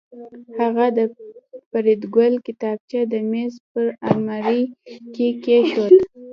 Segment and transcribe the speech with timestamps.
[0.59, 0.99] هغه د
[1.69, 4.61] فریدګل کتابچه د میز په المارۍ
[5.13, 5.99] کې کېښوده